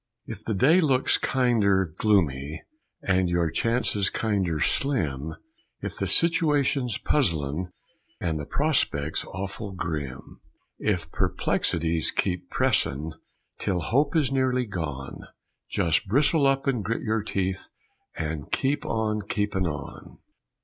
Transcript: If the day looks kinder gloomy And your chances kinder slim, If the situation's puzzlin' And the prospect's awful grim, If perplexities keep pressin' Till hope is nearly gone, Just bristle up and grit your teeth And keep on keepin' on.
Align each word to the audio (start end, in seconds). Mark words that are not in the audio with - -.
If 0.25 0.43
the 0.43 0.55
day 0.55 0.81
looks 0.81 1.19
kinder 1.19 1.85
gloomy 1.99 2.63
And 3.03 3.29
your 3.29 3.51
chances 3.51 4.09
kinder 4.09 4.59
slim, 4.59 5.35
If 5.79 5.95
the 5.95 6.07
situation's 6.07 6.97
puzzlin' 6.97 7.71
And 8.19 8.39
the 8.39 8.47
prospect's 8.47 9.23
awful 9.25 9.73
grim, 9.73 10.41
If 10.79 11.11
perplexities 11.11 12.09
keep 12.09 12.49
pressin' 12.49 13.13
Till 13.59 13.79
hope 13.81 14.15
is 14.15 14.31
nearly 14.31 14.65
gone, 14.65 15.21
Just 15.69 16.07
bristle 16.07 16.47
up 16.47 16.65
and 16.65 16.83
grit 16.83 17.03
your 17.03 17.21
teeth 17.21 17.69
And 18.17 18.51
keep 18.51 18.83
on 18.87 19.21
keepin' 19.27 19.67
on. 19.67 20.17